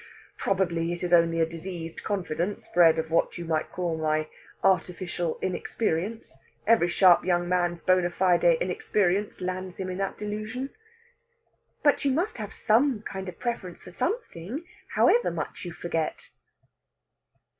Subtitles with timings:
[0.35, 4.29] Probably it is only a diseased confidence bred of what you might call my
[4.63, 6.35] artificial inexperience.
[6.65, 10.71] Every sharp young man's bona fide inexperience lands him in that delusion."
[11.83, 16.31] "But you must have some kind of preference for something, however much you forget."